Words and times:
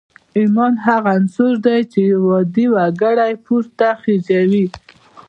ایمان 0.37 0.73
هغه 0.85 1.09
عنصر 1.17 1.53
دی 1.65 1.79
چې 1.91 1.99
یو 2.11 2.23
عادي 2.35 2.65
وګړی 2.73 3.33
پورته 3.45 3.87
خېژوي 4.01 4.65